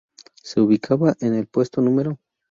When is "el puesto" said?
1.35-1.79